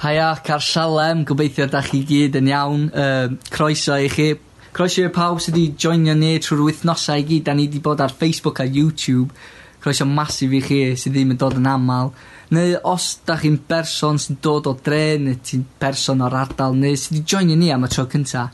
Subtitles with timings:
[0.00, 4.30] Haia car sialem gobeithio da chi gyd yn iawn Uh, croeso i chi.
[4.72, 8.00] Croeso i pawb sydd wedi joinio ni trwy'r wythnosau i gyd Da ni wedi bod
[8.00, 9.36] ar Facebook a YouTube.
[9.84, 12.14] Croeso masif i chi sydd ddim yn dod yn aml.
[12.50, 16.96] neu os da chi'n berson sy'n dod o dre neu ti'n berson o'r ardal neu
[16.96, 18.48] sydd wedi joinio ni am y tro cynta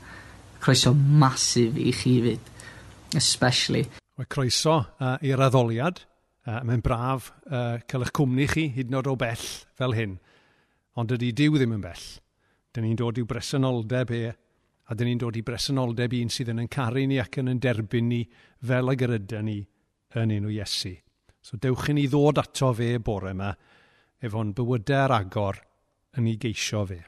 [0.61, 2.53] croeso masif i chi 'fyd.
[3.15, 3.87] Especially.
[4.19, 6.03] Mae croeso uh, i'r addoliad.
[6.43, 10.19] Uh, mae'n braf uh, cael eich cwmni chi hyd yn oed o bell fel hyn.
[10.97, 12.05] Ond ydy diw ddim yn bell.
[12.73, 14.21] Dyn ni'n dod i'w bresenoldeb e,
[14.87, 18.23] a dyn ni'n dod i bresenoldeb un sydd yn caru ni ac yn derbyn ni
[18.65, 19.59] fel y gyryda ni
[20.17, 20.95] yn enw Iesu.
[21.43, 23.53] So dewch i ni ddod ato fe bore yma
[24.25, 25.61] efo'n bywydau'r agor
[26.17, 27.03] yn ei geisio fe.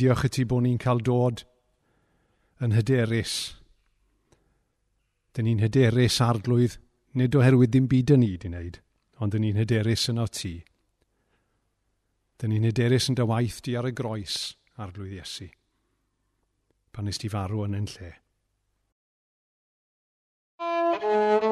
[0.00, 1.44] diolch i ti bod ni'n cael dod
[2.64, 3.34] yn hyderus.
[5.34, 6.78] Dyn ni'n hyderus arglwydd,
[7.16, 8.80] nid oherwydd dim byd yn ni wedi wneud,
[9.20, 10.56] ond dyn ni'n hyderus yn o ti.
[12.40, 14.40] Dyn ni'n hyderus yn dy waith di ar y groes,
[14.80, 15.50] arglwydd Iesu,
[16.90, 18.16] pan nes ti farw yn yn lle.
[21.00, 21.49] Thank you.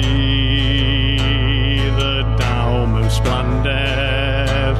[0.00, 4.76] die the daumen splendid,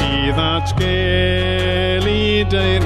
[0.00, 2.78] i that gaily day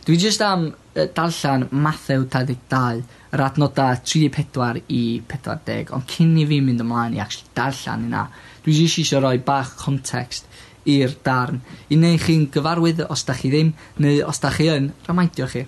[0.00, 5.90] Dwi jyst am uh, darllen Mathew dau ddeg dau yr adnodau 34 i pedwar deg
[5.92, 8.22] ond cyn i fi mynd ymlaen i actually darllen yna,
[8.64, 10.46] dwi jyst eisiau rhoi bach context
[10.88, 11.60] i'r darn
[11.92, 15.66] i neu' chi'n gyfarwydd os da chi ddim neu os da chi yn rhamaidio chi.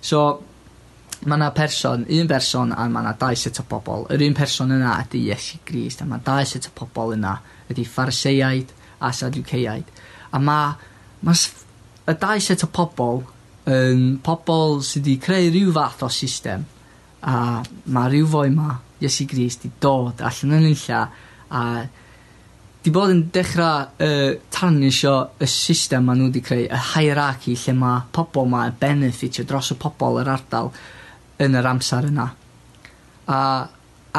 [0.00, 0.22] So
[1.26, 4.06] mae yna person un person, a mae yna dau set o bobl.
[4.08, 7.34] yr un person yna ydy Iesu Grist a mae dau set o bobl yna
[7.68, 8.72] ydy Phariseaid
[9.04, 9.92] a Saduceaid
[10.32, 10.72] a mae,
[11.20, 11.44] mae
[12.08, 13.20] y dau set o bobl
[13.68, 16.64] yn pobl sydd wedi creu rhyw fath o system
[17.28, 17.34] a
[17.92, 21.00] mae rhyw foi 'ma Iesu Grist wedi dod allan yn unlla
[21.50, 21.62] a
[22.80, 27.76] 'di bod yn dechrau uh, tarnisio y system ma' nhw wedi creu y hierarchy lle
[27.76, 30.72] mae pobl 'ma yn benefitio dros y pobl yr ardal
[31.40, 32.26] yn yr amser yna.
[33.28, 33.38] A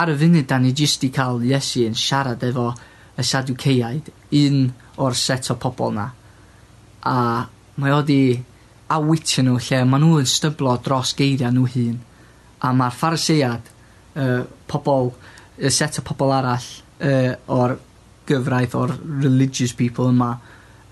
[0.02, 2.70] ar y funud da ni jyst i cael Iesu yn siarad efo
[3.18, 4.08] y Saduceiaid,
[4.46, 4.62] un
[5.02, 6.12] o'r set o pobl 'na
[7.02, 7.48] a
[7.82, 8.22] mae o 'di
[8.92, 12.00] a witsio n'w lle maen n'w yn styblo dros geiriau nhw hun
[12.62, 13.70] a mae'r Pharisead
[14.20, 15.14] yy pobol
[15.58, 16.68] y set o pobol arall
[17.00, 17.78] yy o'r
[18.30, 20.32] gyfraith o'r religious people yma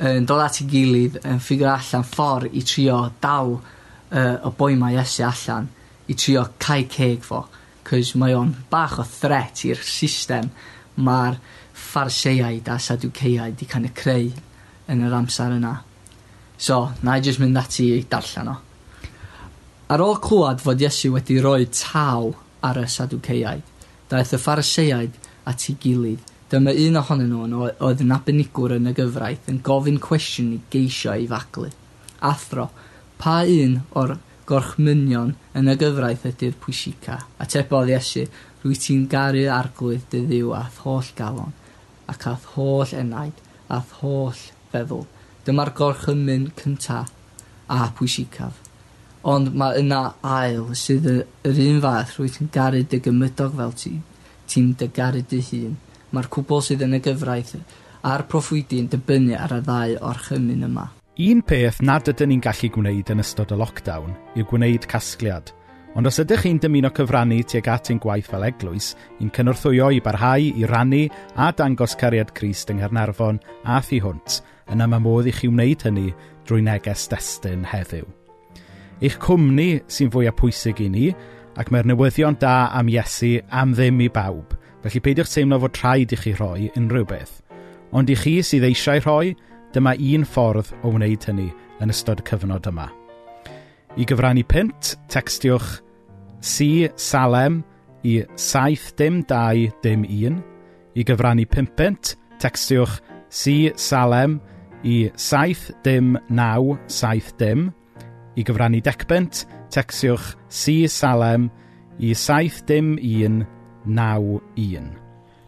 [0.09, 4.75] yn dod at ei gilydd yn ffigur allan ffordd i trio dal yy y boi
[4.79, 5.67] mae Iesu allan
[6.09, 7.43] i trio cau ceg fo
[7.89, 10.49] cys mae o'n bach o threat i'r system
[10.95, 11.39] mae'r
[11.89, 14.31] Phariseaid a Saduceaid 'di cael o' creu
[14.89, 15.75] yn yr amser yna.
[16.59, 18.55] So na i jyst mynd ati i darllen o.
[19.89, 22.33] Ar ôl clywed fod Iesu wedi rhoi taw
[22.67, 23.63] ar y Saduceiaid
[24.09, 25.17] daeth y phariseiaid
[25.49, 26.21] at ei gilydd.
[26.49, 30.59] Dyma un ohonyn nhw yn oedd yn abenigwr yn y gyfraith yn gofyn cwestiwn i
[30.73, 31.69] geisio ei faglu.
[32.25, 32.65] Athro,
[33.21, 34.15] pa un o'r
[34.49, 37.19] gorchmynion yn y gyfraith ydy'r pwysica?
[37.37, 38.25] A tebodd Iesu,
[38.63, 41.53] rwy ti'n garu arglwydd dy ddiw ath holl galon,
[42.09, 43.37] ac ath holl enaid,
[43.69, 44.41] ath holl
[44.73, 45.05] feddwl,
[45.49, 46.99] Dyma'r gorchymyn cynta
[47.73, 48.53] a pwysicaf,
[49.25, 53.95] ond mae yna ail sydd yr un fath rwy ti'n garu dy gymydog fel ti
[54.53, 55.71] ti'n dy garu dy hun.
[56.13, 57.55] Mae'r cwbl sydd yn y gyfraith
[58.05, 60.83] a'r proffwydi'n dibynnu ar y ddau o'r chymyn yma.
[61.31, 65.49] Un peth nad ydym ni'n gallu gwneud yn ystod y lockdown yw gwneud casgliad.
[65.97, 70.05] Ond os ydych chi'n dymuno cyfrannu tuag at ein gwaith fel eglwys, i'n cynorthwyo i
[70.05, 71.07] barhau i rannu
[71.41, 74.37] a dangos cariad Crist yng Nghernarfon a thu hwnt–
[74.73, 76.07] yna mae modd i chi wneud hynny
[76.47, 78.07] drwy neges destun heddiw.
[78.99, 81.09] Eich cwmni sy'n fwyaf pwysig i ni,
[81.59, 86.15] ac mae'r newyddion da am Iesu am ddim i bawb, felly peidiwch teimlo fod rhaid
[86.15, 87.39] i chi rhoi unrhyw beth.
[87.95, 89.33] Ond i chi sydd eisiau rhoi,
[89.73, 91.49] dyma un ffordd o wneud hynny
[91.79, 92.87] yn ystod y cyfnod yma.
[93.97, 95.79] I gyfrannu pint, textiwch
[96.41, 97.63] C Salem
[98.03, 99.25] i 7
[100.95, 102.99] I gyfrannu 5 textiwch
[103.29, 104.39] C Salem
[104.83, 105.73] i 7
[108.39, 111.49] I gyfrannu decbent, tecsiwch C Salem
[111.99, 112.63] i 7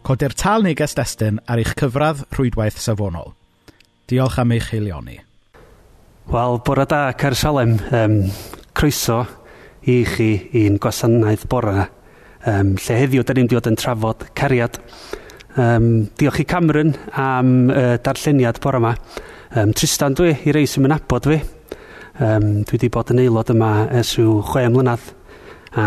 [0.02, 3.32] Codi'r tal neges destun ar eich cyfradd rhwydwaith safonol.
[4.10, 5.20] Diolch am eich heilioni.
[6.28, 7.78] Wel, bore da, Cer Salem.
[7.94, 8.18] Um,
[8.74, 9.22] croeso
[9.86, 11.86] i chi i'n gwasanaeth bora.
[12.46, 14.80] Um, lle heddiw, da ni'n diod yn trafod cariad.
[15.52, 18.94] Um, diolch i Cameron am uh, darlleniad bore yma.
[19.52, 21.36] Um, Tristan dwi, i rei sy'n mynabod fi.
[22.24, 25.10] Um, dwi wedi bod yn aelod yma ers yw chwe mlynedd.
[25.76, 25.84] A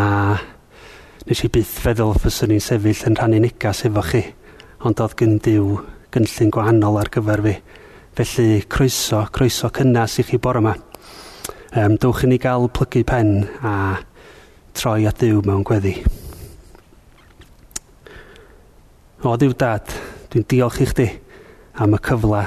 [1.25, 4.21] nes i byth feddwl fyswn i'n sefyll yn rhannu negas efo chi.
[4.85, 5.79] Ond oedd gyn diw
[6.13, 7.55] gynllun gwahanol ar gyfer fi.
[8.19, 10.75] Felly croeso, croeso cynnas i chi bore yma.
[11.73, 13.33] Um, dwch i ni gael plygu pen
[13.65, 13.73] a
[14.77, 15.97] troi at ddiw mewn gweddi.
[19.25, 19.89] O ddiw dad,
[20.29, 21.05] dwi'n diolch i chdi
[21.81, 22.43] am y cyfle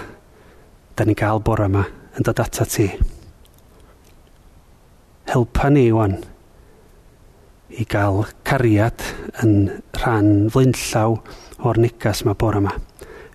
[0.95, 1.81] da ni'n cael bore yma
[2.15, 2.85] yn dod ata ti.
[5.27, 6.13] Helpa ni wan
[7.75, 9.03] i gael cariad
[9.43, 9.57] yn
[9.99, 11.17] rhan flynllaw
[11.67, 12.77] o'r negas mae bore yma.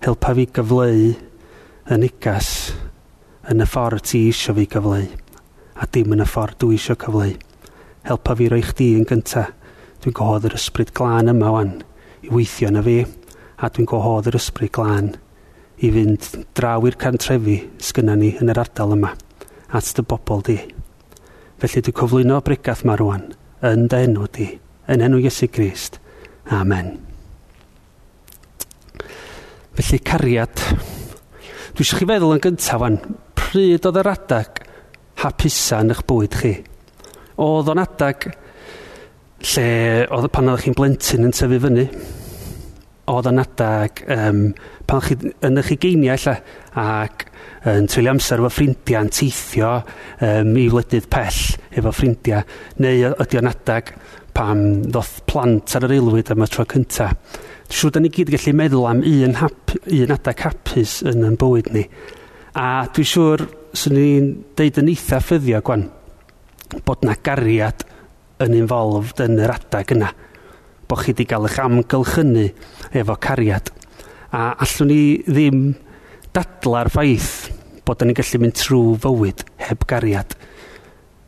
[0.06, 2.48] Helpa fi gyfleu y negas
[3.52, 7.36] yn y ffordd ti isio fi gyfleu a dim yn y ffordd dwi isio cyfleu.
[8.08, 9.50] Helpa fi roi chdi yn gynta.
[10.00, 11.74] Dwi'n gohodd yr ysbryd glân yma wan
[12.24, 12.96] i weithio yna fi
[13.58, 15.12] a dwi'n gwahodd yr ysbryd glân
[15.82, 19.12] i fynd draw i'r cantrefi sgynna ni yn yr ardal yma
[19.74, 20.58] at dy bobl di.
[21.62, 23.32] Felly dwi'n cyflwyno bregath ma rwan
[23.64, 24.48] yn dy enw di,
[24.90, 25.98] yn enw Iesu Grist.
[26.52, 26.92] Amen.
[29.74, 30.60] Felly cariad.
[31.74, 33.00] Dwi eisiau chi feddwl yn gyntaf fan,
[33.34, 34.60] pryd oedd yr adag
[35.24, 36.52] hapusa yn eich bwyd chi?
[37.42, 38.28] Oedd o'n adag
[39.44, 39.66] lle
[40.14, 41.88] oedd pan oedd chi'n blentyn yn tyfu fyny,
[43.10, 44.40] oedd yn adag um,
[44.88, 46.34] pan chi yn eich geiniau lle
[46.80, 47.26] ac
[47.68, 51.40] yn treulio amser efo ffrindiau yn teithio um, i wledydd pell
[51.72, 52.44] efo ffrindiau
[52.84, 53.92] neu ydy o'n adag
[54.34, 57.14] pam ddoth plant ar yr aelwyd am y tro cyntaf.
[57.64, 61.38] Dwi'n siŵr da ni gyd gallu meddwl am un, hap, un adag hapus yn yn
[61.40, 61.84] bywyd ni.
[62.58, 63.44] A dwi'n siŵr,
[63.74, 65.86] swn i'n deud yn eitha ffyddio gwan,
[66.86, 67.86] bod na gariad
[68.44, 70.10] yn involved yn yr adag yna
[70.94, 72.44] bod chi wedi cael eich amgylchynu
[72.94, 73.70] efo cariad.
[74.30, 75.60] A allwn ni ddim
[76.34, 77.50] dadla'r ffaith
[77.84, 80.36] bod ni'n gallu mynd trwy fywyd heb gariad.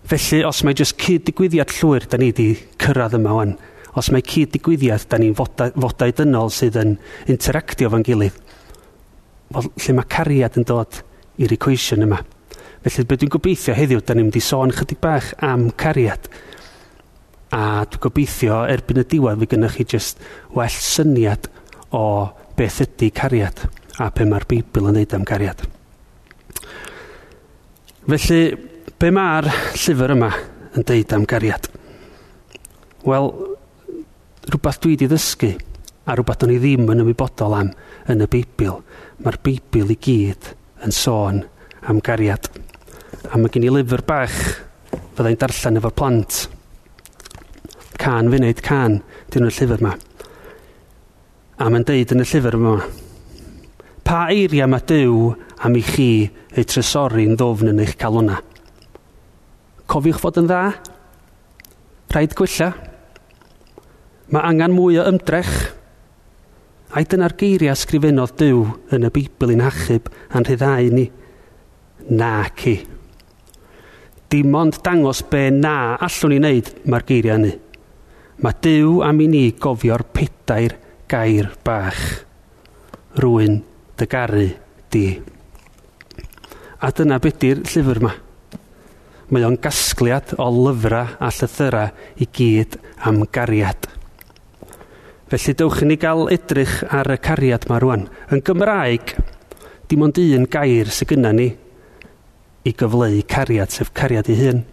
[0.06, 3.56] Felly, os mae jyst cyd-digwyddiad llwyr, da ni wedi cyrraedd yma wan.
[3.98, 6.94] Os mae cyd-digwyddiad, da ni'n fodau, fodau dynol sydd yn
[7.32, 8.38] interactio fo'n gilydd.
[9.54, 11.02] Wel, lle mae cariad yn dod
[11.42, 12.22] i'r equation yma.
[12.86, 16.30] Felly, beth dwi'n gobeithio heddiw, da ni'n mynd i sôn chydig bach am cariad.
[16.30, 16.45] Cariad
[17.56, 20.20] a dwi'n gobeithio erbyn y diwedd fi gynnwch chi just
[20.54, 21.48] well syniad
[21.96, 22.02] o
[22.58, 23.62] beth ydy cariad
[24.02, 25.62] a be mae'r Beibl yn neud am cariad.
[28.06, 28.40] Felly,
[29.00, 30.28] be mae'r llyfr yma
[30.76, 31.70] yn deud am gariad?
[33.06, 33.30] Wel,
[34.50, 35.54] rhywbeth dwi wedi ddysgu
[36.06, 37.72] a rhywbeth o'n i ddim yn ymwybodol am
[38.12, 38.82] yn y Beibl.
[39.24, 40.52] Mae'r Beibl i gyd
[40.84, 41.40] yn sôn
[41.88, 42.50] am gariad.
[43.32, 44.36] A mae gen i lyfr bach
[45.16, 46.44] fyddai'n darllen efo'r plant
[48.06, 49.00] can funud can,
[49.34, 49.94] dyn nhw'r llyfr yma.
[51.58, 52.74] A mae'n deud yn y llyfr yma,
[54.06, 55.32] pa eiriau mae Dyw
[55.66, 56.10] am i chi
[56.54, 58.38] ei trysori'n ddofn yn eich calona.
[59.90, 60.60] Cofiwch fod yn dda,
[62.14, 62.70] rhaid gwella,
[64.30, 65.56] mae angen mwy o ymdrech,
[66.96, 68.60] A dyna'r geiriau sgrifennodd Dyw
[68.94, 71.02] yn y Beibl i'n achub a'n rhyddau ni?
[72.14, 72.76] Na ci.
[74.30, 77.50] Dim ond dangos be na allwn ni wneud mae'r geiriau ni.
[78.36, 80.74] Mae Dyw am i ni gofio'r pedair
[81.08, 82.02] gair bach.
[83.16, 83.62] Rwy'n
[83.96, 84.44] dy garu
[84.92, 85.06] di.
[86.84, 88.12] A dyna bedy'r llyfr yma.
[89.32, 92.76] Mae o'n gasgliad o lyfrau a llythyrau i gyd
[93.08, 93.88] am gariad.
[95.32, 98.04] Felly dewch i ni gael edrych ar y cariad yma rwan.
[98.28, 99.16] Yn Gymraeg,
[99.88, 101.54] dim ond un gair sydd gynna ni
[102.68, 104.66] i gyfleu cariad, sef cariad ei hun.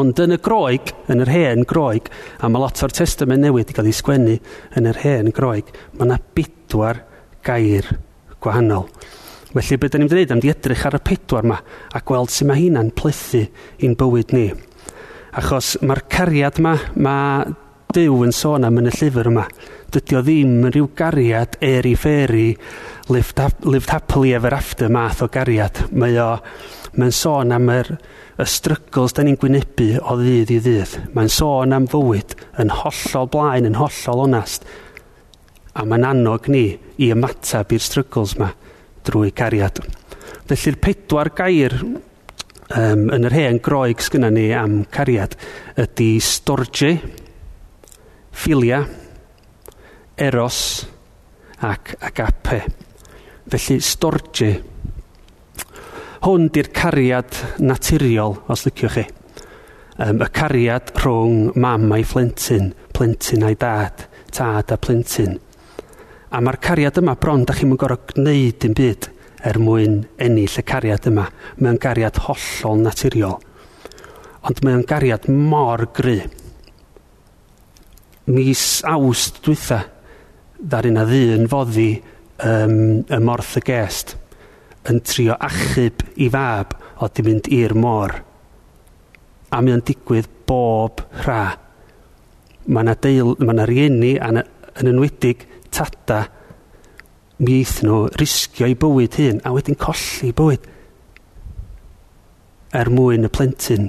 [0.00, 3.76] Ond yn y groeg, yn yr hen groeg, a mae lot o'r testament newydd wedi
[3.76, 4.36] cael ei sgwennu
[4.78, 7.02] yn yr hen groeg, mae yna bedwar
[7.46, 7.88] gair
[8.40, 8.86] gwahanol.
[9.50, 11.56] Felly, beth ni'n dweud am di edrych ar y pedwar yma
[11.90, 13.42] a gweld sut mae hynna'n plethu
[13.82, 14.46] i'n bywyd ni.
[15.40, 17.50] Achos mae'r cariad yma, mae
[17.90, 19.48] Dyw yn sôn am yn y llyfr yma.
[19.90, 22.52] Dydy o ddim yn rhyw gariad eri feri,
[23.10, 25.80] lived, lived happily ever after math o gariad.
[25.90, 26.28] Mae o,
[26.94, 27.90] mae'n sôn am yr
[28.40, 30.94] y strygls da ni'n gwynebu o ddydd i ddydd.
[31.16, 34.64] Mae'n sôn am fywyd yn hollol blaen, yn hollol onast.
[35.76, 36.64] A mae'n annog ni
[37.00, 38.50] i ymateb i'r strygls yma
[39.06, 39.82] drwy cariad.
[40.48, 45.36] Felly'r pedwar gair um, yn yr hen groeg sgynna ni am cariad
[45.80, 46.94] ydy storgi,
[48.32, 48.80] filia,
[50.20, 50.60] eros
[51.66, 52.62] ac agape.
[53.50, 54.52] Felly storgi,
[56.20, 59.04] Hwn di'r cariad naturiol, os liciwch chi.
[60.04, 65.38] Um, y cariad rhwng mam a'i phlentyn, plentyn a'i dad, tad a plentyn.
[66.36, 69.08] A mae'r cariad yma bron, da chi'n gorau gwneud yn byd
[69.48, 71.24] er mwyn ennill y cariad yma.
[71.56, 73.40] Mae'n gariad hollol naturiol.
[74.44, 76.20] Ond mae'n gariad mor gry.
[78.28, 79.86] Mis awst dwytha,
[80.60, 81.94] ddaru na ddyn foddi
[82.44, 84.19] um, y morth y gest
[84.90, 88.16] yn trio achub i fab o di mynd i'r môr.
[89.50, 91.44] A mi o'n digwydd bob rha.
[92.70, 96.24] Mae yna, deil, mae yna rieni yn enwedig tada
[97.40, 100.66] mi eith nhw risgio i bywyd hyn a wedyn colli bywyd
[102.76, 103.88] er mwyn y plentyn.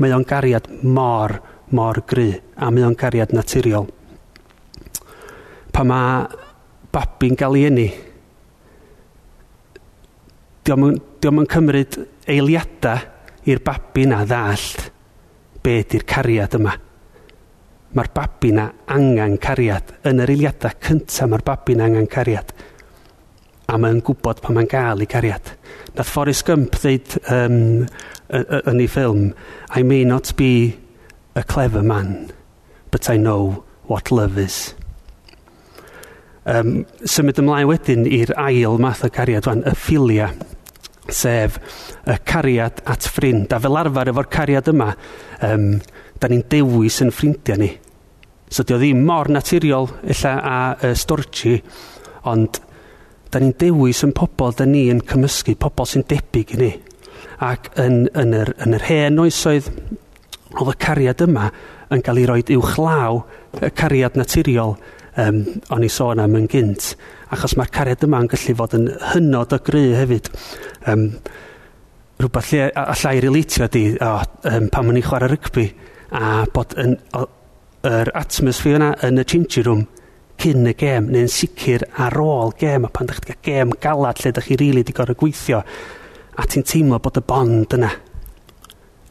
[0.00, 1.36] Mae o'n gariad mor,
[1.76, 3.86] mor gry a mae o'n gariad naturiol.
[5.72, 6.24] Pa mae
[6.94, 7.86] babi'n gael ei enni,
[10.66, 13.04] diolch yn, cymryd eiliadau
[13.46, 14.88] i'r babi na ddallt
[15.62, 16.72] be ydy'r cariad yma.
[17.96, 19.94] Mae'r babi na angen cariad.
[20.06, 22.50] Yn yr eiliadau cyntaf mae'r babi na angen cariad.
[23.66, 25.52] A mae'n gwybod pa mae'n gael i cariad.
[25.96, 27.86] Nath Forrest Gump ddeud um,
[28.30, 29.30] yn ei ffilm,
[29.74, 30.76] I may not be
[31.34, 32.32] a clever man,
[32.90, 34.74] but I know what love is.
[36.46, 40.30] Um, symud ymlaen wedyn i'r ail math o cariad wan, y ffilia
[41.12, 41.58] sef
[42.06, 43.52] y cariad at ffrind.
[43.52, 44.92] A fel arfer efo'r cariad yma,
[45.48, 45.68] um,
[46.20, 47.70] da ni'n dewis yn ffrindiau ni.
[48.48, 51.56] So di o ddim mor naturiol illa a uh, storchi,
[52.30, 52.60] ond
[53.32, 56.72] da ni'n dewis yn pobl da ni yn cymysgu, pobl sy'n debyg i ni.
[57.44, 59.72] Ac yn, yn, yr, yn yr hen oesoedd,
[60.56, 61.50] oedd y cariad yma
[61.92, 63.20] yn cael ei roed uwchlaw
[63.60, 64.76] y cariad naturiol
[65.22, 65.42] um,
[65.74, 66.92] o'n i sôn am yn gynt,
[67.34, 70.30] achos mae'r cariad yma yn gallu fod yn hynod o gry hefyd.
[70.90, 71.08] Um,
[72.20, 74.12] rhywbeth lle allai relatio di o,
[74.52, 75.66] um, pan o'n i chwarae rygbi
[76.16, 76.96] a bod yn,
[77.86, 79.84] yr atmosffer yna yn y changing room
[80.40, 84.20] cyn y gêm neu'n sicr ar ôl gêm a pan ydych chi'n cael gêm galad
[84.20, 85.62] lle ydych chi rili really wedi gorau gweithio
[86.36, 87.92] a ti'n teimlo bod y bond yna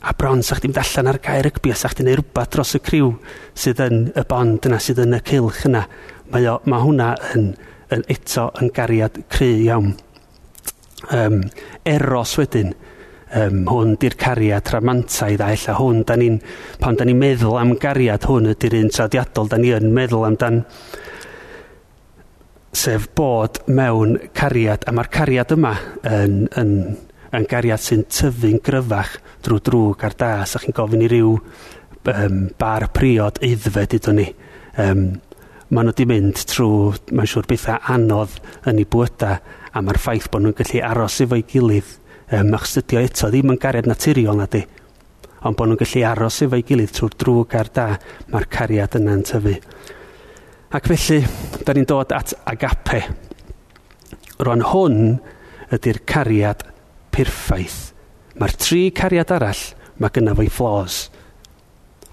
[0.05, 2.81] a bron sa'ch di'n dallan ar gair rygbi a sa'ch di'n neud rhywbeth dros y
[2.85, 3.11] criw
[3.57, 5.85] sydd yn y bond yna, sydd yn y cilch yna.
[6.33, 7.47] Mae, o, mae hwnna yn,
[7.95, 9.95] yn eto yn gariad cry iawn.
[11.15, 11.39] Um,
[11.89, 12.73] eros wedyn,
[13.33, 16.31] um, hwn di'r cariad rhamantaidd a ella hwn, da ni
[16.81, 20.61] pan da ni'n meddwl am gariad hwn ydy'r un tradiadol, da ni yn meddwl amdan
[22.75, 25.73] sef bod mewn cariad, a mae'r cariad yma
[26.11, 26.73] yn, yn,
[27.33, 32.39] yn gariad sy'n tyfu'n gryfach drwy drwg ar da, a chi'n gofyn i ryw um,
[32.59, 34.29] bar priod eiddfed iddo ni.
[34.81, 35.07] Um,
[35.69, 39.37] maen nhw wedi mynd trwy, mae'n siŵr, bethau anodd yn eu bwyta,
[39.75, 41.93] a mae'r ffaith bod nhw'n gallu aros efo'i gilydd.
[42.33, 44.63] Um, achos dydio eto ddim yn gariad naturiol na di
[45.45, 47.85] ond bod nhw'n gallu aros efo'i gilydd trwy'r drwg ar da
[48.33, 49.53] mae'r cariad yna'n tyfu.
[50.75, 51.19] Ac felly
[51.61, 53.03] da ni'n dod at agape.
[54.41, 54.97] Rwan hwn
[55.75, 56.65] ydy'r cariad
[57.13, 57.94] perffaith.
[58.35, 59.61] Mae'r tri cariad arall
[60.03, 61.05] mae gynnaf ei flaws.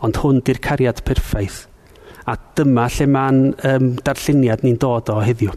[0.06, 1.64] Ond hwn di'r cariad perffaith.
[2.30, 5.54] A dyma lle mae'n um, darlluniad ni'n dod o heddiw.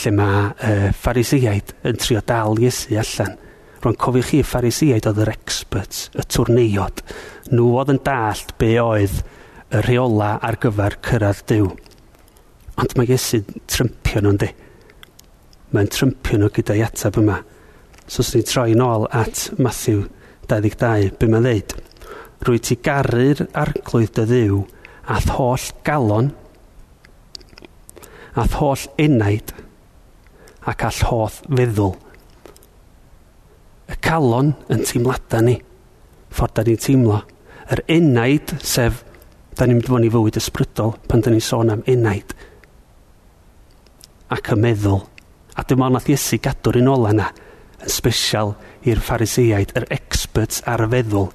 [0.00, 3.38] Lle mae uh, phariseiaid yn trio dal Iesu allan.
[3.80, 7.00] Rwy'n cofio chi phariseiaid oedd yr experts, y twrneiod.
[7.48, 9.22] Nhw oedd yn dallt be oedd
[9.70, 11.70] y rheola ar gyfer cyrraedd Dyw.
[12.80, 14.50] Ond mae Iesu trympio nhw'n di.
[15.72, 17.40] Mae'n trympio nhw gyda'i atab yma.
[18.10, 20.08] So os ni'n troi nôl at Matthew
[20.50, 21.74] 22, be mae'n dweud.
[22.42, 24.56] Rwy ti garu'r arglwydd dy ddiw
[25.14, 26.32] ath holl galon,
[28.34, 29.52] ath holl enaid
[30.72, 31.92] ac all holl feddwl.
[33.94, 35.54] Y calon yn teimlada ni,
[36.34, 37.20] ffordd da ni'n teimlo.
[37.70, 39.04] Yr enaid, sef,
[39.54, 42.34] da ni'n mynd i fod ni fywyd ysbrydol pan da ni'n sôn am enaid.
[44.34, 45.04] Ac y meddwl.
[45.54, 47.28] A dim ond nath Iesu gadw'r un ola yna
[47.88, 48.54] special
[48.88, 51.30] i'r phariseiaid, yr experts ar y feddwl.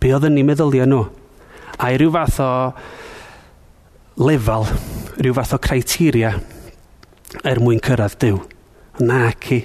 [0.00, 1.04] Be oedd yn ei meddyliau nhw?
[1.80, 2.50] A i ryw fath o
[4.20, 4.66] lefel,
[5.20, 6.34] ryw fath o criteria
[7.46, 8.40] er mwyn cyrraedd Dyw.
[9.04, 9.62] Na ci,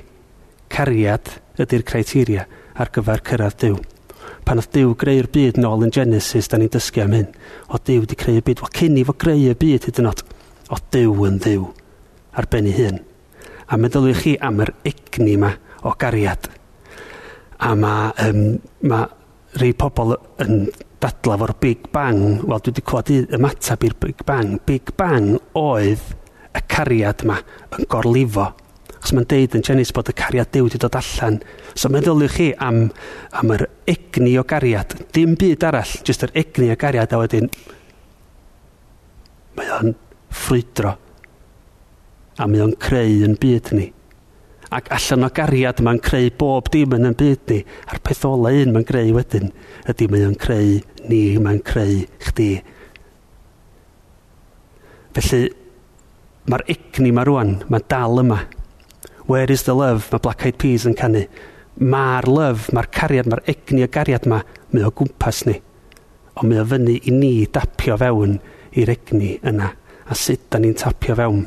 [0.71, 3.79] cariad ydy'r criteria ar gyfer cyrraedd Dyw.
[4.45, 7.31] Pan oedd Dyw greu'r byd nôl yn Genesis, da ni'n dysgu am hyn.
[7.73, 8.61] O Dyw di creu'r byd.
[8.61, 10.23] Wel, cyn i fo greu y byd hyd yn oed.
[10.69, 11.65] O Dyw yn dyw
[12.35, 12.99] Ar ben ei hun.
[13.71, 15.53] A meddyliwch chi am yr egni yma
[15.85, 16.49] o gariad.
[17.65, 18.41] A mae, um,
[18.89, 19.05] ma
[19.55, 20.65] rhai pobl yn
[21.03, 24.57] dadla fo'r Big Bang, wel dwi wedi clywed ymateb i'r Big Bang.
[24.67, 26.13] Big Bang oedd
[26.55, 27.39] y cariad yma
[27.77, 28.51] yn gorlifo.
[29.05, 31.39] Os mae'n deud yn Genesis bod y cariad Dew wedi dod allan.
[31.77, 32.87] So meddyliwch chi am,
[33.37, 34.97] am yr egni o gariad.
[35.13, 37.51] Dim byd arall, jyst yr egni o gariad a wedyn
[39.55, 39.93] mae o'n
[40.35, 40.95] ffrwydro
[42.35, 43.85] a mae o'n creu yn byd ni.
[44.75, 47.59] Ac allan o gariad mae'n creu bob dim yn y byd ni.
[47.87, 49.51] A'r peth ola un mae'n creu wedyn
[49.91, 52.49] ydy mae o'n creu ni, mae'n creu chdi.
[55.15, 55.47] Felly,
[56.51, 58.41] mae'r egni mae rwan, mae dal yma.
[59.29, 60.09] Where is the love?
[60.11, 61.23] Mae Black Eyed Peas yn canu.
[61.79, 64.41] Mae'r love, mae'r cariad, mae'r egni o gariad yma,
[64.73, 65.55] mae o gwmpas ni.
[66.35, 68.37] Ond mae o fyny i ni dapio fewn
[68.75, 69.71] i'r egni yna.
[70.05, 71.45] A sut da ni'n tapio fewn?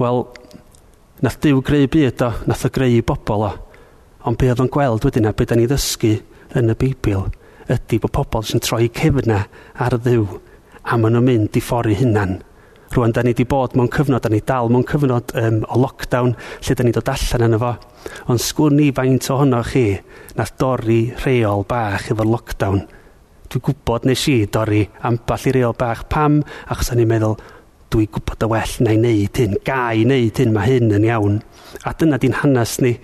[0.00, 0.24] Wel,
[1.20, 3.50] Nath Dyw greu byd o, nath o greu bobl o.
[4.24, 6.14] Ond be oedd o'n gweld wedyn a be da ni ddysgu
[6.56, 7.26] yn y Beibl
[7.70, 9.42] ydy bod pobl sy'n troi cefna
[9.84, 10.24] ar y ddiw
[10.80, 12.38] a maen nhw'n mynd i ffori hunan.
[12.94, 16.32] Rwan, da ni wedi bod mewn cyfnod, da ni dal mewn cyfnod um, o lockdown,
[16.64, 17.74] lle da ni dod allan yno fo.
[18.32, 19.84] Ond sgwrn ni faint ohono chi
[20.40, 22.80] nath dorri rheol bach efo'r lockdown.
[23.50, 26.40] Dwi'n gwybod nes i dorri amball i reol bach pam,
[26.72, 27.36] achos o'n i'n meddwl,
[27.90, 31.40] dwi gwybod y well na i wneud hyn, gai wneud hyn, mae hyn yn iawn.
[31.86, 32.94] A dyna di'n hanes ni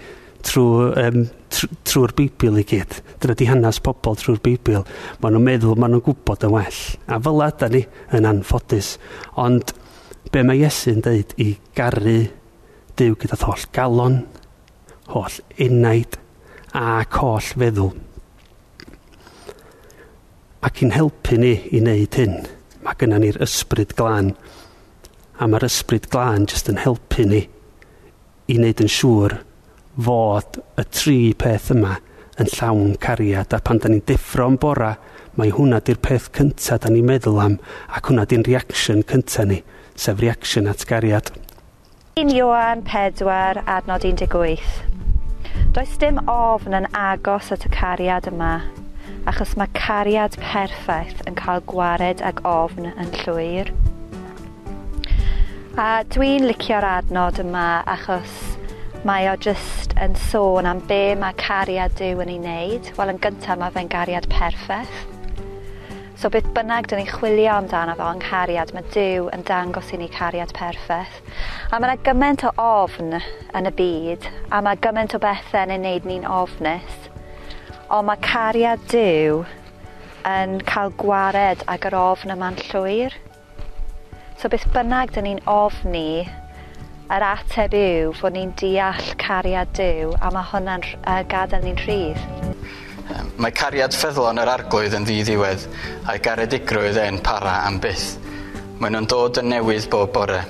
[0.46, 3.00] trwy'r um, trw, Beibl i gyd.
[3.22, 4.84] Dyna di hanes pobl trwy'r Beibl.
[5.22, 6.80] Maen nhw'n meddwl, maen nhw'n gwybod y well.
[7.10, 7.82] A fel yda ni
[8.16, 8.94] yn anffodus.
[9.42, 9.74] Ond
[10.32, 12.20] be mae Iesu'n dweud i garu
[12.96, 14.14] Dyw gyda holl galon,
[15.12, 16.14] holl unaid
[16.72, 17.90] ac holl feddwl.
[20.64, 22.38] Ac i'n helpu ni i wneud hyn,
[22.86, 24.32] mae gennym ni'r ysbryd glân
[25.38, 27.42] a mae'r ysbryd glân jyst yn helpu ni
[28.46, 29.38] i wneud yn siŵr
[30.06, 31.96] fod y tri peth yma
[32.42, 34.94] yn llawn cariad a pan da ni'n deffro'n bora
[35.40, 37.58] mae hwnna di'r peth cyntaf da ni'n meddwl am
[37.98, 39.62] ac hwnna di'n reaction cyntaf ni
[39.96, 41.30] sef reaction at gariad.
[42.20, 44.94] Un Iwan 4 adnod 18
[45.76, 48.54] Does dim ofn yn agos at y cariad yma
[49.28, 53.72] achos mae cariad perffaith yn cael gwared ag ofn yn llwyr.
[55.76, 58.30] A dwi'n licio'r adnod yma achos
[59.04, 62.88] mae o jyst yn sôn am be mae cariad Dyw yn ei wneud.
[62.96, 64.94] Wel, yn gyntaf mae fe'n gariad perffaith.
[66.16, 70.00] So beth bynnag dyn ni'n chwilio amdano fo yng nghariad, mae Dyw yn dangos i
[70.00, 71.20] ni cariad perffaith.
[71.68, 75.76] A mae yna gymaint o ofn yn y byd, a mae gymaint o bethau yn
[75.76, 76.96] ei wneud ni'n ofnus.
[77.92, 79.44] Ond mae cariad Dyw
[80.32, 83.20] yn cael gwared ag yr ofn yma'n llwyr.
[84.36, 86.26] So beth bynnag dyn ni'n ofni,
[87.08, 92.18] yr ateb yw fod ni'n deall cariad dyw a mae hwnna'n uh, gadael ni'n rhydd.
[93.40, 95.64] Mae cariad ffyddlon yr arglwydd yn ddiddiwedd
[96.04, 98.18] a'i garedigrwydd e'n para am byth.
[98.76, 100.42] Mae nhw'n dod yn newydd bob bore.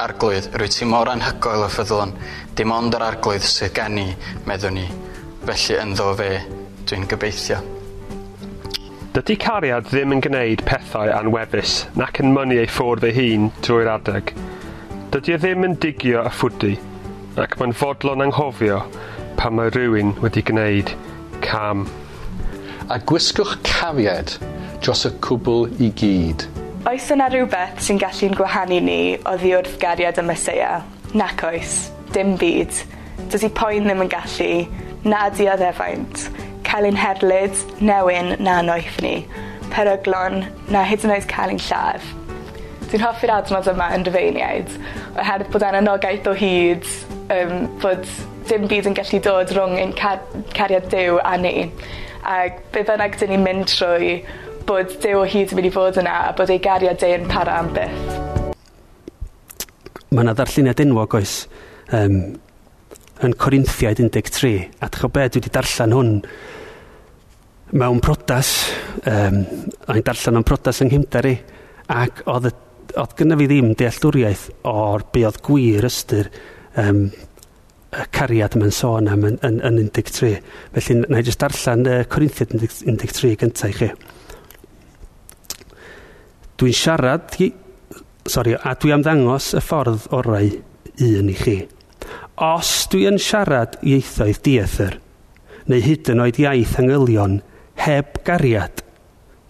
[0.00, 2.14] Arglwydd, rwy ti mor anhygoel o ffyddlon,
[2.56, 4.06] dim ond yr arglwydd sydd gen i,
[4.48, 4.86] meddwn ni.
[5.44, 6.30] Felly ynddo fe,
[6.88, 7.60] dwi'n gobeithio.
[9.10, 13.88] Dydy cariad ddim yn gwneud pethau anwefus nac yn mynnu ei ffwrdd ei hun drwy'r
[13.90, 14.28] adeg.
[15.10, 16.76] Dydy e ddim yn digio a ffwdi,
[17.42, 18.76] ac mae'n fodlon anghofio
[19.40, 20.92] pan mae rhywun wedi gwneud
[21.42, 21.82] cam.
[22.86, 24.36] A gwisgwch cariad
[24.78, 26.44] dros y cwbl i gyd.
[26.86, 30.76] Oes yna rhywbeth sy'n gallu'n gwahanu ni o ddiwrth gariad y Mesoea?
[31.18, 31.80] Nac oes,
[32.14, 32.78] dim byd.
[33.26, 34.52] Dydy poen ddim yn gallu,
[35.02, 36.28] na dioddefaint
[36.70, 39.24] cael ein herlyd, newyn na noeth ni,
[39.72, 42.04] peryglon na hyd yn oed cael ein lladd.
[42.90, 44.76] Dwi'n hoffi'r adnod yma yn dyfeiniaid,
[45.16, 46.86] oherwydd bod e'n anogaeth o hyd
[47.34, 48.06] um, bod
[48.46, 50.22] dim byd yn gallu dod rhwng ein car
[50.54, 51.66] cariad Dyw a ni.
[52.26, 54.12] Ac be bynnag dyn ni'n mynd trwy
[54.68, 57.26] bod Dyw o hyd yn mynd i fod yna a bod ei gariad Dyw yn
[57.30, 58.14] para am byth.
[60.10, 61.34] Mae yna ddarlluniad enwog oes
[61.98, 62.22] um,
[63.26, 66.14] yn Corinthiaid 13 a dych o be dwi wedi darllen hwn
[67.76, 68.50] mewn prodas,
[69.06, 69.40] um,
[69.90, 71.34] o'n darllen o'n prodas yng Nghymdar i,
[71.94, 72.50] ac oedd,
[72.98, 76.30] oedd gynnaf fi ddim dealltwriaeth o'r be oedd gwir ystyr
[76.80, 77.04] um,
[77.90, 80.38] y cariad yma'n sôn am yn, yn, yn 13.
[80.76, 83.90] Felly, na i jyst darllen uh, Corinthiad 13 gyntaf i chi.
[86.60, 87.50] Dwi'n siarad, i,
[88.28, 90.50] sori, a dwi am ddangos y ffordd orau
[91.06, 91.56] un i chi.
[92.44, 94.98] Os dwi yn siarad ieithoedd diethyr,
[95.70, 97.40] neu hyd yn oed iaith angylion,
[97.80, 98.82] heb gariad,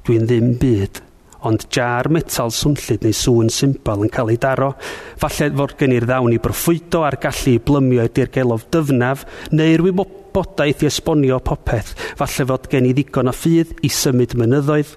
[0.07, 1.01] dwi'n ddim byd,
[1.47, 4.75] ond jar metal swnllid neu sŵn symbol yn cael ei daro,
[5.21, 9.25] falle fod gen i'r ddawn i broffwydo a'r gallu i blymio i dirgelof dyfnaf,
[9.57, 14.97] neu'r wybodaeth i esbonio popeth, falle fod gen i ddigon o ffydd i symud mynyddoedd,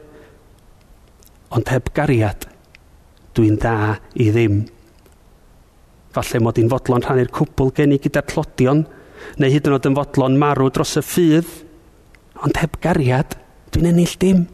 [1.54, 2.48] ond heb gariad,
[3.38, 3.78] dwi'n dda
[4.20, 4.64] i ddim.
[6.14, 8.84] Falle mod i'n fodlon rhannu'r cwbl gen i gyda'r tlodion,
[9.40, 11.54] neu hyd yn oed yn fodlon marw dros y ffydd,
[12.44, 13.38] ond heb gariad,
[13.74, 14.46] dwi'n ennill dim.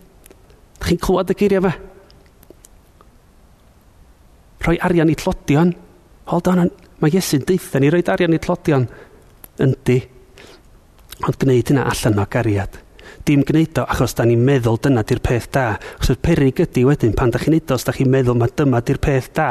[0.80, 1.74] Dych chi'n clywed y geiriau fe?
[4.64, 5.74] Rhoi arian i tlodion.
[6.30, 6.70] Hold on,
[7.02, 8.86] mae Iesu'n deitha ni roi arian i tlodion.
[9.64, 9.98] Yndi.
[11.26, 12.78] Ond gwneud hynna allan o gariad.
[13.26, 15.66] Dim gwneud o achos da ni'n meddwl dyna di'r peth da.
[16.00, 18.54] Os yw'r perig ydy wedyn pan da chi'n neud o os da chi'n meddwl mae
[18.56, 19.50] dyma di'r peth da.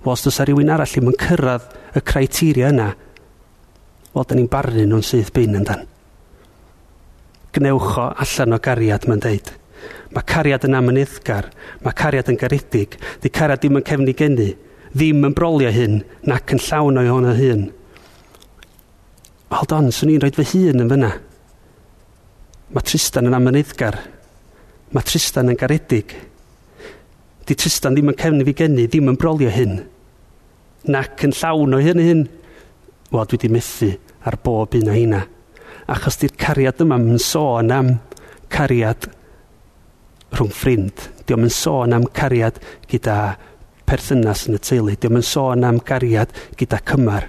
[0.00, 2.86] Wel, os does rhywun arall ddim yn cyrraedd y criteria yna,
[4.14, 5.89] wel, da ni'n barnu nhw'n syth bin yn dan.
[7.56, 9.50] Gnewch o allan o gariad, mae'n deud.
[10.14, 11.48] Mae cariad yn amyneddgar,
[11.84, 14.48] mae cariad yn garedig, di cariad ddim yn cefnigenu,
[14.94, 17.68] ddim yn brolio hyn, nac yn llawn o'i hwnna hyn.
[19.50, 21.10] Hold on, swn i'n rhoi fy hun yn fyna.
[22.70, 23.98] Mae Tristan yn amyneddgar.
[24.94, 26.14] Mae Tristan yn garedig.
[27.46, 29.80] Di Tristan ddim yn cefnu fi geni, ddim yn brolio hyn.
[30.90, 32.22] Nac yn llawn o'i hyn hyn.
[33.10, 33.90] Wel, dwi wedi methu
[34.26, 35.24] ar bob un o hynna
[35.90, 37.94] achos di'r cariad yma yn sôn am
[38.52, 39.08] cariad
[40.34, 41.06] rhwng ffrind.
[41.26, 43.16] Diolch yn sôn am cariad gyda
[43.88, 44.94] perthynas yn y teulu.
[44.94, 47.26] Diolch yn sôn am cariad gyda cymar.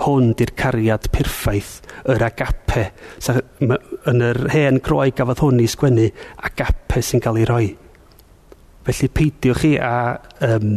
[0.00, 2.86] Hwn di'r cariad perffaith, yr agape.
[3.20, 3.36] Sa,
[3.68, 3.76] ma,
[4.08, 6.08] yn yr hen croi gafodd hwn i sgwennu,
[6.48, 7.66] agape sy'n cael ei roi.
[8.88, 9.92] Felly peidiwch chi a
[10.48, 10.72] um,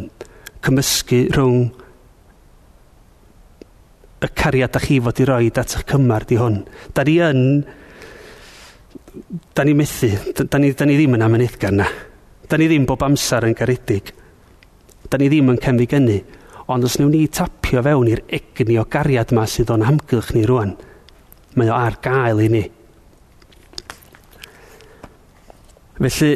[0.63, 1.63] cymysgu rhwng
[4.27, 6.59] y cariad da chi fod i roi at eich cymar di hwn.
[6.93, 7.41] Da ni yn...
[9.53, 10.09] Da ni methu.
[10.49, 11.87] Da ni, da ni ddim yn amyneddgar na.
[12.49, 14.13] Da ni ddim bob amser yn garedig.
[15.09, 16.21] Da ni ddim yn cemfi gynnu.
[16.73, 20.45] Ond os newn ni tapio fewn i'r egni o gariad ma sydd o'n hamgylch ni
[20.47, 20.71] rwan,
[21.59, 22.63] mae o ar gael i ni.
[25.99, 26.31] Felly,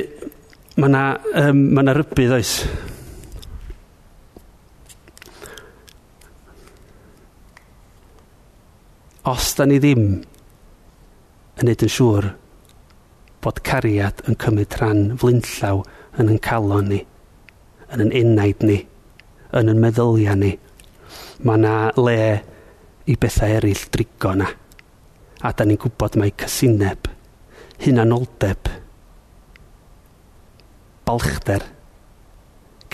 [0.78, 1.06] mae yna
[1.48, 2.54] um, ma rybydd oes.
[9.28, 10.04] os da ni ddim
[11.60, 12.26] yn neud yn siŵr
[13.44, 15.82] bod cariad yn cymryd rhan flinllaw
[16.22, 17.00] yn yn calon ni,
[17.92, 18.78] yn yn unnaid ni,
[19.52, 20.54] yn yn meddyliau ni.
[21.44, 22.22] Mae yna le
[23.12, 24.48] i bethau eraill drigo na.
[25.44, 27.10] A da ni'n gwybod mae cysineb,
[27.84, 28.72] hunanoldeb,
[31.10, 31.66] balchder,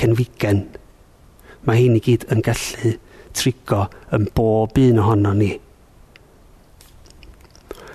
[0.01, 0.65] cenfigen,
[1.69, 2.95] mae hyn i gyd yn gallu
[3.37, 3.83] trigo
[4.17, 5.51] yn bob un ohono ni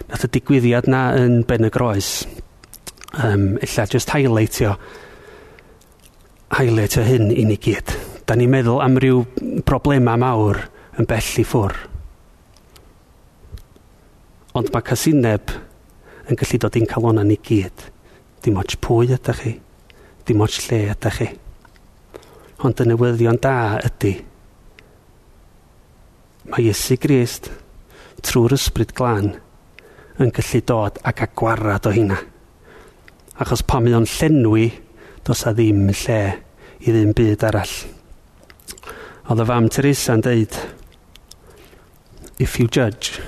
[0.09, 2.27] nath y digwyddiad na yn Ben y Groes.
[3.19, 4.77] Um, illa just highlightio
[6.57, 7.93] highlightio hyn i ni gyd.
[8.29, 9.23] Da ni'n meddwl am ryw
[9.65, 10.65] broblema mawr
[10.99, 11.77] yn bell i ffwr
[14.59, 15.53] ond mae casineb
[16.29, 17.85] yn gallu dod i'n calona ni gyd.
[18.43, 19.55] Dim ots pwy ydych chi
[20.29, 21.29] dim ots lle ydych chi.
[22.67, 24.13] Ond y newyddion da ydy
[26.49, 27.51] mae Iesu Grist
[28.25, 29.37] trwy'r ysbryd glân
[30.19, 32.19] yn gallu dod ac agwarad o hynna.
[33.39, 34.67] Achos pan mae o'n llenwi,
[35.25, 36.21] dos a ddim lle
[36.83, 37.77] i ddim byd arall.
[39.29, 40.59] Oedd y fam Teresa'n deud,
[42.39, 43.21] If you judge,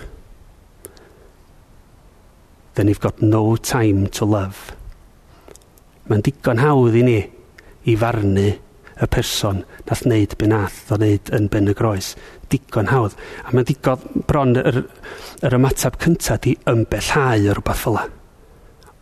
[2.74, 4.70] then you've got no time to love.
[6.06, 7.16] Mae'n digon hawdd i ni
[7.90, 8.46] i farnu
[9.00, 12.12] y person nath wneud be nath o wneud yn ben y groes.
[12.52, 13.16] Digon hawdd.
[13.46, 14.82] A mae'n digon bron yr,
[15.46, 18.00] yr ymateb cyntaf di ymbellhau o rhywbeth fel.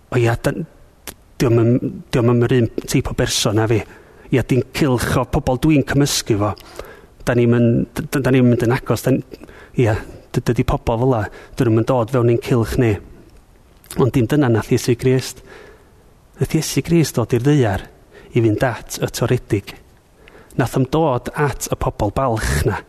[0.08, 0.37] O ia,
[1.38, 3.80] diwm yn yr un teip o berson a fi.
[4.30, 6.52] Ia, di'n cilch o pobl dwi'n cymysgu fo.
[7.26, 9.06] Da ni'n mynd, da ni'n mynd yn agos.
[9.06, 9.16] Da,
[9.80, 9.96] ia,
[10.38, 11.24] dydy pobl fel la.
[11.58, 12.94] Dyn nhw'n dod fewn i'n cilch ni.
[13.98, 15.42] Ond dim dyna nath Iesu Grist.
[16.38, 17.88] Nath Iesu Grist dod i'r ddeiar
[18.37, 19.74] i fynd at y toredig
[20.56, 22.80] nath am dod at y pobl balch na.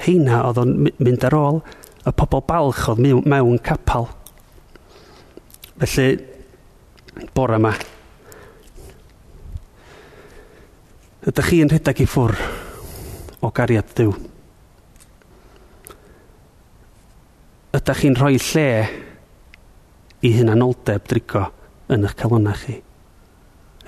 [0.00, 1.60] Heina oedd o'n mynd ar ôl
[2.06, 4.08] y pobl balch oedd mewn capal.
[5.80, 6.18] Felly,
[7.34, 7.72] bore yma,
[11.28, 12.36] ydych chi'n rhedeg i ffwr
[13.44, 14.12] o gariad ddiw?
[17.76, 18.68] Ydych chi'n rhoi lle
[20.26, 21.46] i hunanoldeb drigo
[21.92, 22.76] yn eich calonau chi?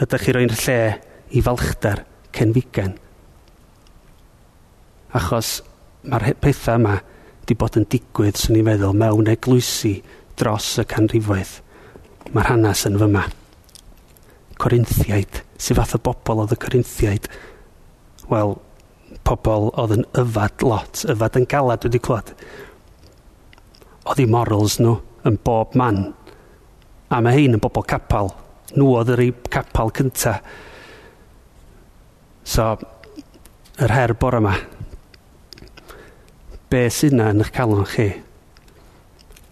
[0.01, 0.79] Ydych chi'n roi'n lle
[1.33, 2.05] i falchder?
[2.37, 2.97] cenfigen.
[5.13, 5.61] Achos
[6.09, 6.97] mae'r pethau yma
[7.43, 9.97] wedi bod yn digwydd, swn i'n meddwl, mewn eglwysi
[10.41, 11.59] dros y canrifoedd.
[12.33, 13.27] Mae'r hanes yn fyma.
[14.63, 17.29] Corinthiaid, sy'n fath o bobl oedd y Corinthiaid.
[18.31, 18.57] Wel,
[19.27, 22.33] pobl oedd yn yfad lot, yfad yn galad wedi clod.
[24.07, 24.97] Oedd i morals nhw
[25.29, 26.05] yn bob man.
[27.13, 28.33] A mae hein yn bobl capal.
[28.73, 30.41] Nhw oedd yr ei capal cyntaf
[32.45, 32.77] So,
[33.79, 34.53] yr her bore yma,
[36.73, 38.09] be sy'n yna yn eich calon chi?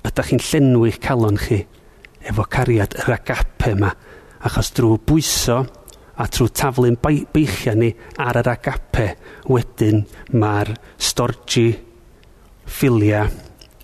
[0.09, 1.61] Ydych chi'n llenwi'ch calon chi
[2.26, 3.92] efo cariad yr agape yma,
[4.42, 5.61] achos drwy bwyso
[6.20, 9.07] a trwy taflu'n beichio ni ar yr agape,
[9.48, 10.03] wedyn
[10.35, 11.68] mae'r storgi,
[12.66, 13.31] ffiliau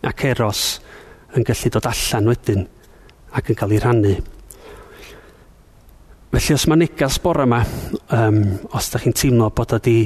[0.07, 0.65] ac eros
[1.37, 2.67] yn gallu dod allan wedyn
[3.37, 4.17] ac yn cael ei rhannu.
[6.33, 7.61] Felly os mae negas bore yma,
[8.13, 8.41] um,
[8.75, 10.01] os da chi'n teimlo bod ydi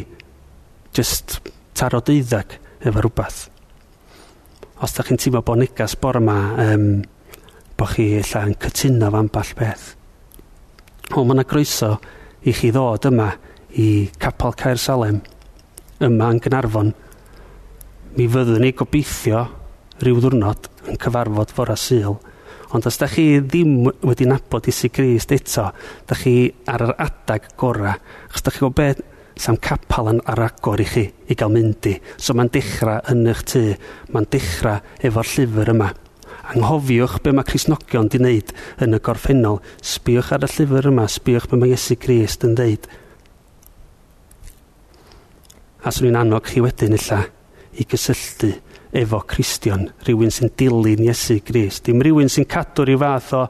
[0.94, 1.38] just
[1.74, 2.52] taro deuddag
[2.84, 3.40] efo rhywbeth,
[4.84, 6.84] os da chi'n teimlo bod negas bore yma, um,
[7.74, 9.86] bod chi illa yn cytuno fan ball beth.
[11.16, 11.94] O, mae yna groeso
[12.44, 13.30] i chi ddod yma
[13.80, 13.88] i
[14.20, 15.22] Capel Caer Salem,
[16.04, 16.92] yma yn Gynarfon.
[18.14, 19.46] Mi fyddwn ni gobeithio
[20.04, 22.20] rhyw ddwrnod yn cyfarfod fora syl
[22.70, 25.72] Ond os da chi ddim wedi nabod i Grist eto,
[26.06, 27.96] da chi ar yr adag gorau.
[28.30, 29.00] Chos da chi gwybod beth,
[29.34, 31.96] sam capal yn ar agor i chi i gael mynd i.
[32.16, 33.64] So mae'n dechrau yn eich tu,
[34.14, 35.90] mae'n dechrau efo'r llyfr yma.
[36.50, 38.54] Anghofiwch be mae Crisnogion di wneud
[38.86, 39.58] yn y gorffennol.
[39.82, 42.86] Sbiwch ar y llyfr yma, sbiwch be mae Iesu Grist yn dweud.
[45.82, 47.24] A swn i'n annog chi wedyn illa
[47.74, 48.54] i gysylltu
[48.92, 53.44] efo Cristion, rhywun sy'n dilyn Iesu Grist, dim rhywun sy'n cadw rhyw fath o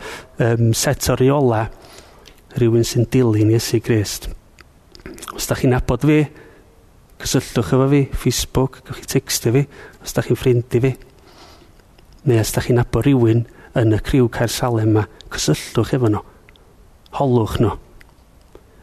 [0.45, 1.64] um, set o reola,
[2.59, 4.28] rhywun sy'n dilyn Iesu Grist.
[5.32, 6.18] Os da chi'n abod fi,
[7.20, 9.64] cysylltwch efo fi, Facebook, gwych chi textio fi,
[10.05, 10.95] os da chi'n ffrindi fi.
[12.28, 13.47] Neu os da chi'n abod rhywun
[13.80, 16.24] yn y criw Caer Salem yma, cysylltwch efo nhw,
[17.16, 17.76] holwch nhw.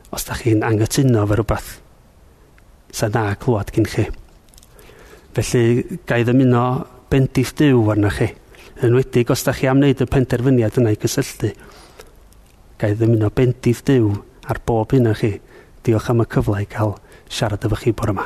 [0.10, 1.76] Os da chi'n angytuno fe rhywbeth,
[2.98, 4.08] sa na clywed gyn chi.
[5.38, 6.62] Felly, gai ddymuno
[7.12, 8.28] bendith dyw arnoch chi.
[8.82, 11.52] Yn wedig, os da chi am wneud y penderfyniad yna i gysylltu,
[12.82, 14.10] gai ddymuno bendith dyw
[14.50, 15.36] ar bob un o chi.
[15.86, 16.98] Diolch am y cyfle i gael
[17.30, 18.26] siarad efo chi bore yma.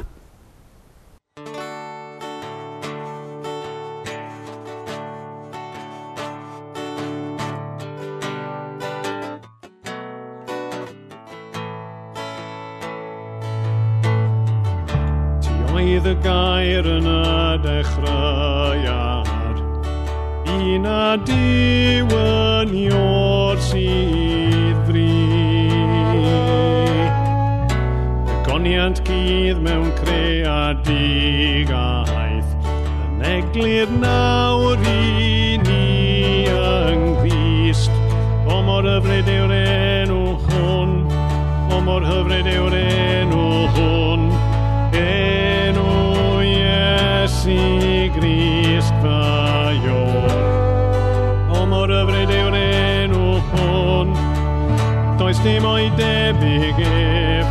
[56.77, 57.47] gef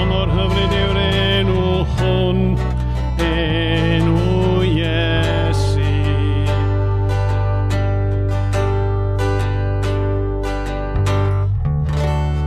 [0.00, 1.64] Ond o'r hyfryd yw'r enw
[1.96, 2.40] hwn
[3.26, 4.18] Enw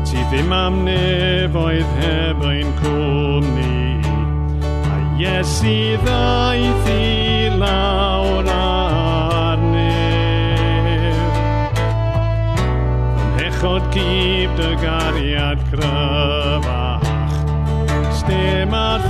[0.10, 2.44] Ti ddim am neb oedd heb
[4.94, 8.54] A Iesu ddaeth i lawr
[13.94, 17.06] gyb dy gariad cryfach.
[18.18, 19.06] Ste mae'r